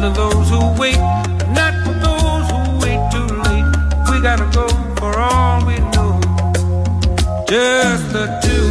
for 0.00 0.08
those 0.08 0.48
who 0.48 0.80
wait, 0.80 0.96
not 1.52 1.74
for 1.84 1.92
those 1.92 2.46
who 2.50 2.78
wait 2.80 3.00
too 3.12 3.26
late. 3.44 3.66
We 4.10 4.22
gotta 4.22 4.48
go 4.50 4.66
for 4.96 5.18
all 5.18 5.66
we 5.66 5.76
know, 5.94 6.18
just 7.46 8.10
the 8.10 8.26
two. 8.42 8.69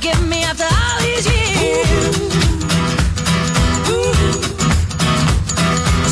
Give 0.00 0.22
me 0.28 0.42
after 0.42 0.64
all 0.64 0.98
these 1.00 1.26
years. 1.26 2.16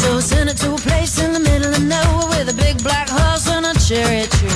So 0.02 0.16
I 0.16 0.20
sent 0.20 0.50
it 0.50 0.56
to 0.58 0.74
a 0.74 0.78
place 0.78 1.22
in 1.22 1.32
the 1.32 1.40
middle 1.40 1.72
of 1.72 1.82
nowhere 1.82 2.28
with 2.28 2.48
a 2.48 2.54
big 2.54 2.82
black 2.82 3.08
horse 3.08 3.48
and 3.48 3.66
a 3.66 3.74
cherry 3.86 4.26
tree. 4.26 4.48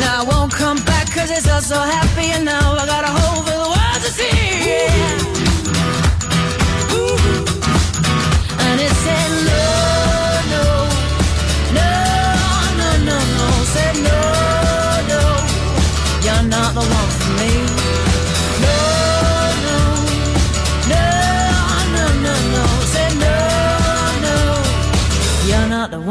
Now 0.00 0.22
I 0.22 0.24
won't 0.28 0.52
come 0.52 0.86
it's 1.28 1.66
so 1.66 1.78
happy 1.78 2.30
and 2.30 2.44
now 2.44 2.72
I 2.72 2.86
got 2.86 3.04
a 3.04 3.08
whole 3.08 3.25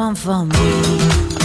one 0.06 0.14
for 0.14 0.46
me. 0.46 1.45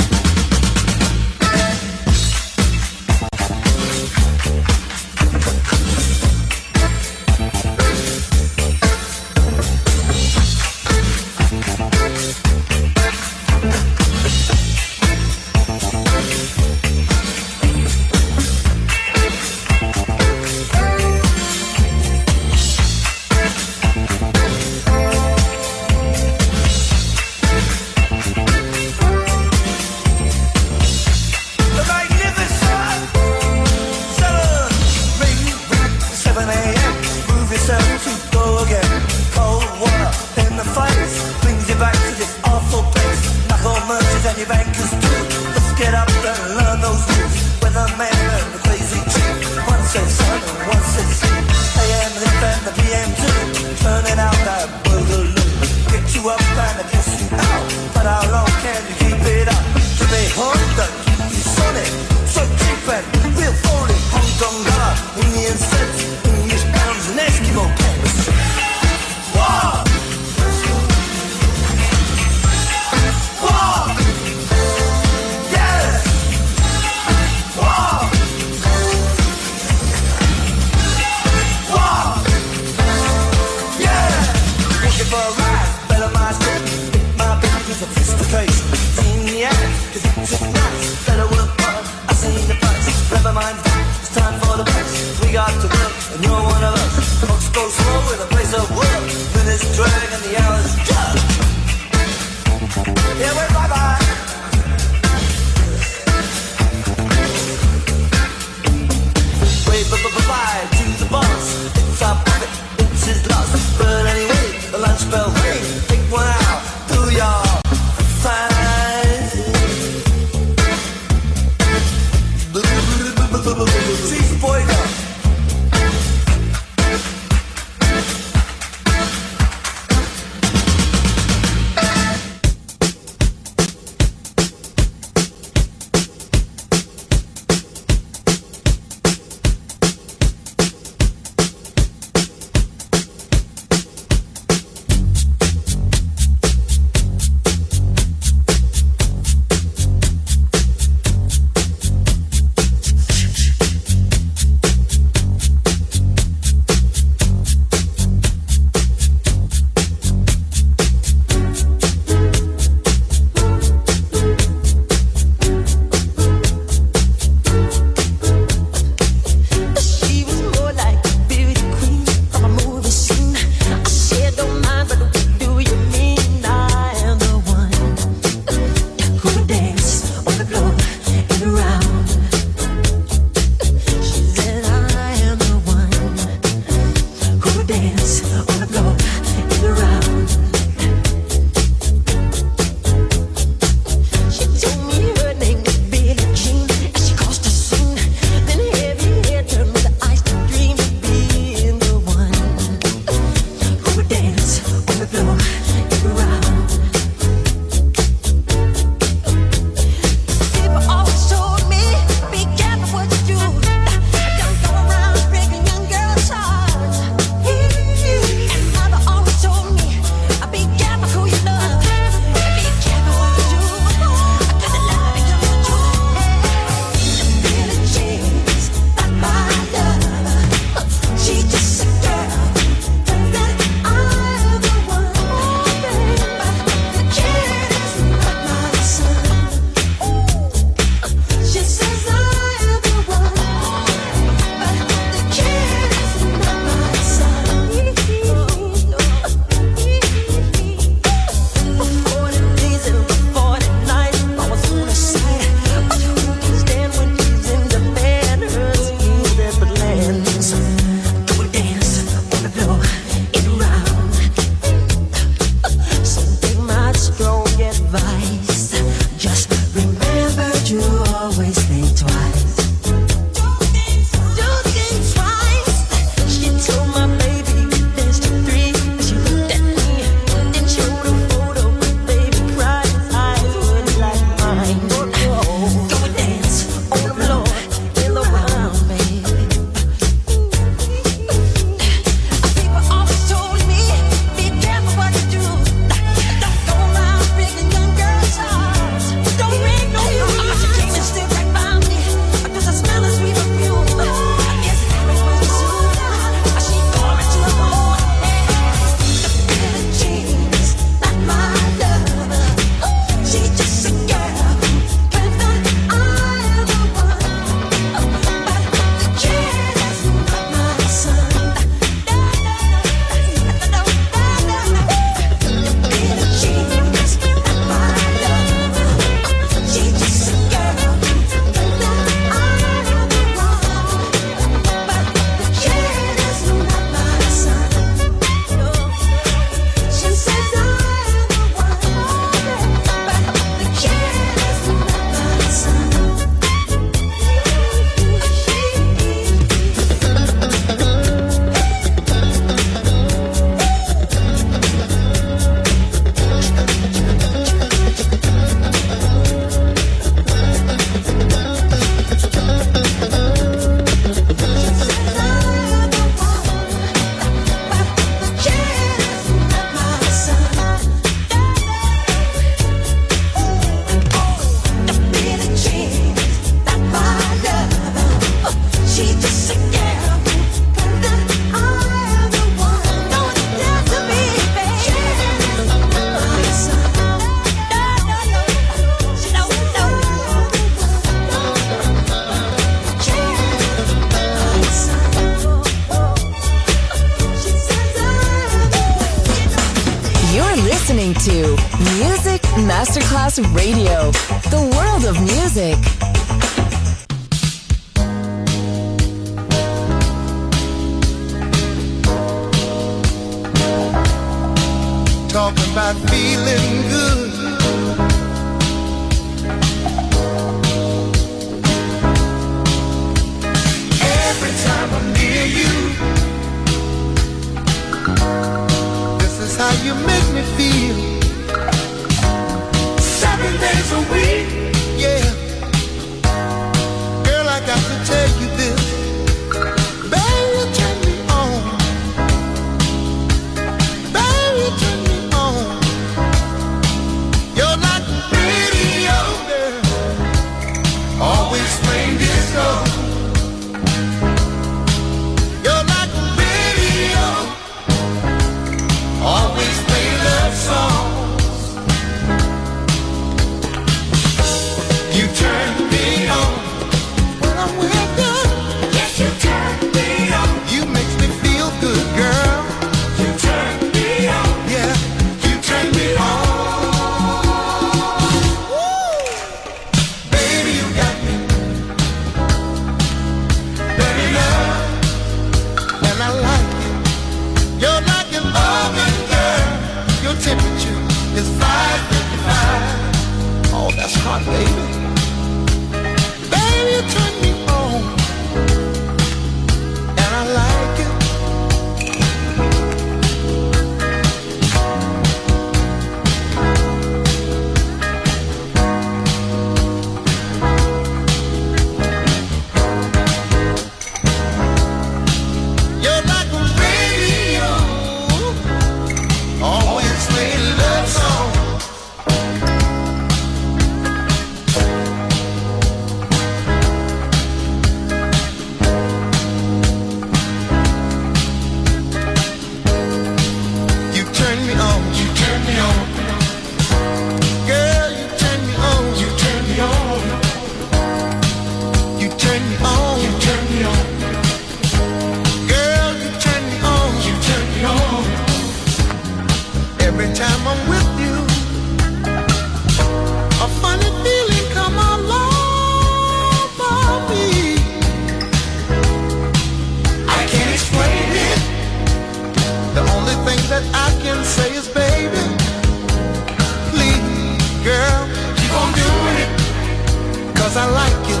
Cause 570.71 570.77
I 570.77 570.89
like 570.89 571.29
it. 571.29 571.40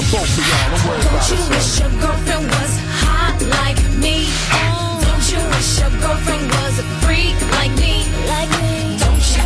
boat 0.09 0.27
for 0.27 0.41
y'all. 0.41 0.69
Don't 0.71 0.83
worry 0.87 1.01
Don't 1.01 1.13
about 1.13 1.29
you 1.29 1.41
wish 1.51 1.79
your 1.79 1.91
girlfriend 2.01 2.45
was 2.49 2.73
hot 3.03 3.37
like 3.57 3.79
me? 4.03 4.15
Don't 5.05 5.25
you 5.31 5.41
wish 5.53 5.79
your 5.79 5.93
girlfriend 6.01 6.45
was 6.57 6.79
a 6.79 6.85
freak 7.03 7.37
like 7.57 7.73
me? 7.77 8.07
Like 8.33 8.51
me? 8.61 8.97
Don't 9.03 9.25
you? 9.35 9.45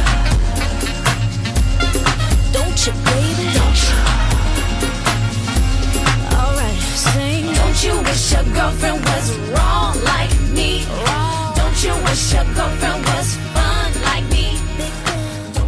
Don't 2.55 2.77
you, 2.85 2.93
baby? 3.09 3.45
Don't 3.57 3.79
you? 3.85 3.99
Alright, 6.39 6.79
sing. 7.03 7.45
Don't 7.59 7.79
you 7.83 7.93
wish 8.07 8.31
your 8.31 8.45
girlfriend 8.55 8.99
was 9.03 9.25
wrong 9.51 9.93
like 10.03 10.31
me? 10.55 10.85
Wrong. 11.03 11.53
Don't 11.59 11.77
you 11.83 11.93
wish 12.05 12.33
your 12.33 12.45
girlfriend 12.55 13.01
was? 13.11 13.44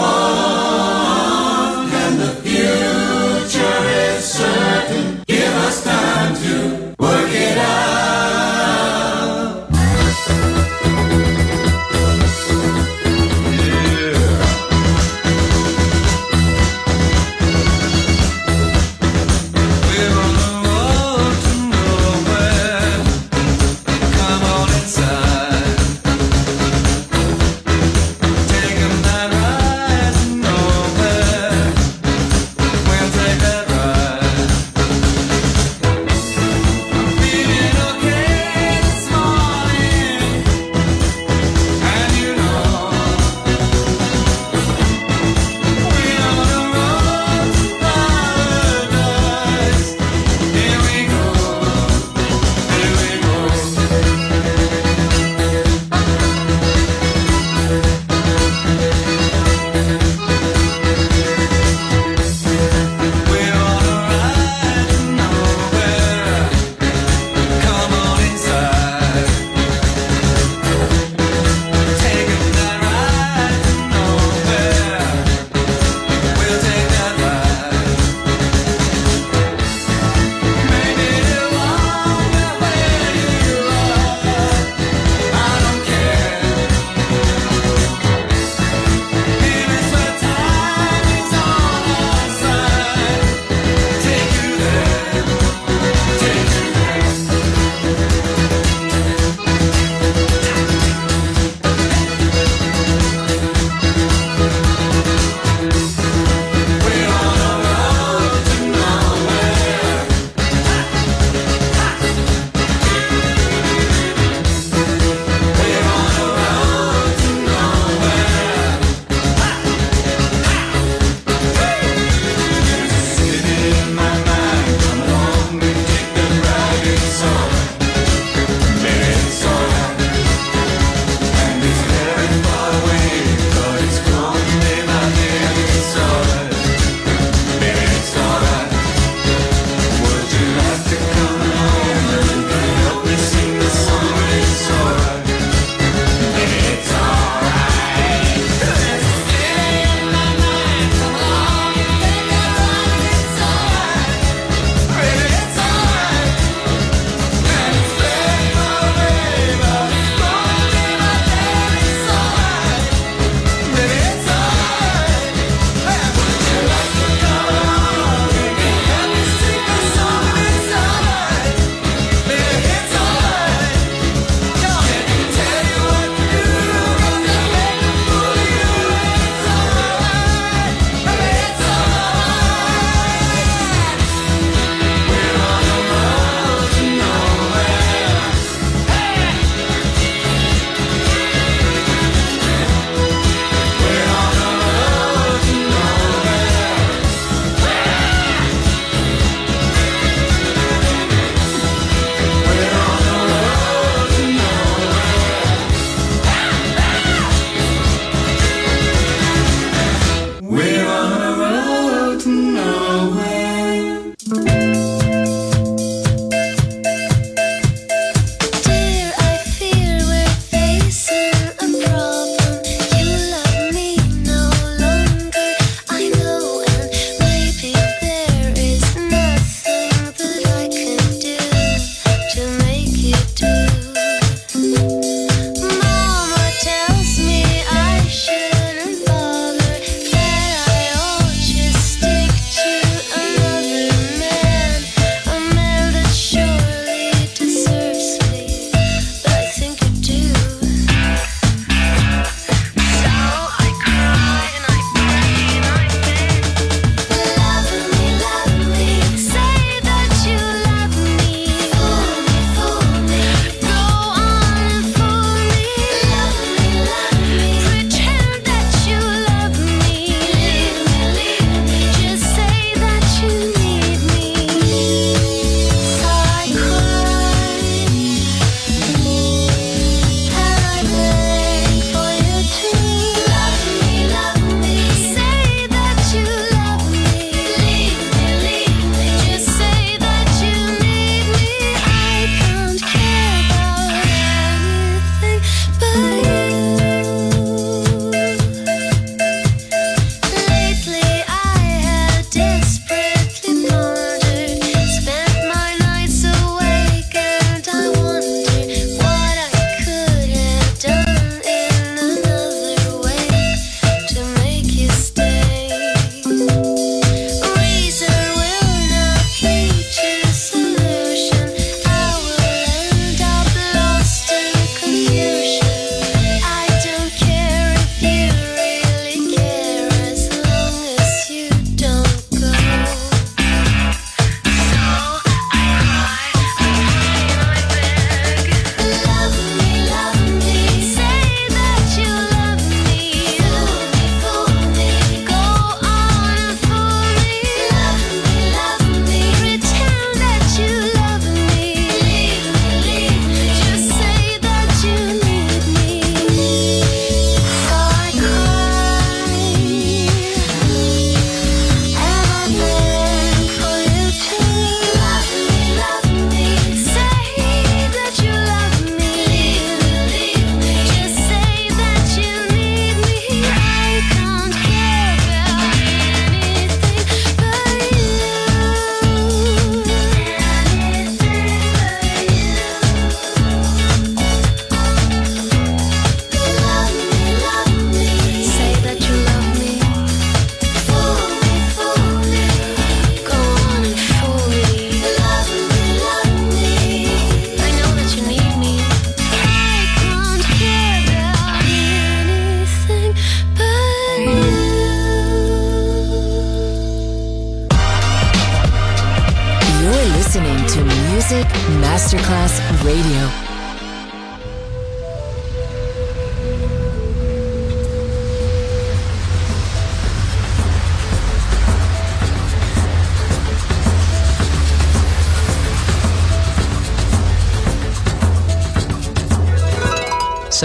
one. 0.00 0.49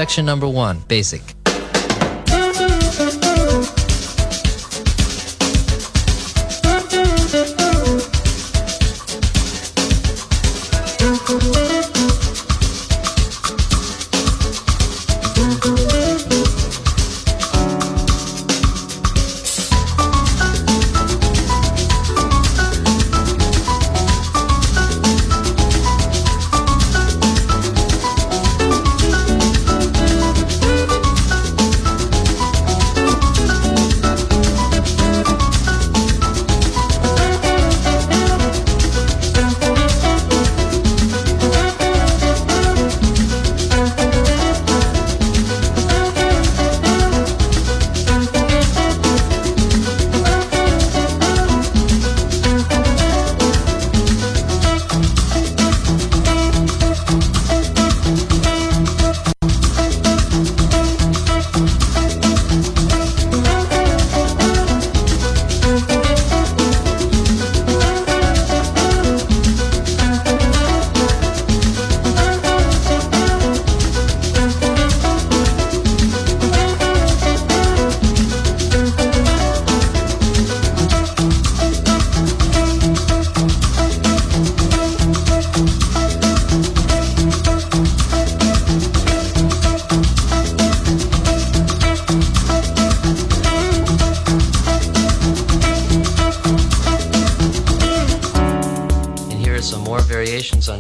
Section 0.06 0.28
number 0.28 0.48
one, 0.48 0.78
basic. 0.88 1.35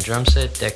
Drum 0.06 0.24
set 0.24 0.54
that 0.54 0.76